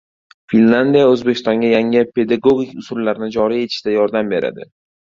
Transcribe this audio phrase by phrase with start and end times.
[0.53, 4.73] Finlandiya O‘zbekistonga yangi pedagogik usullarni joriy etishda yordam beradi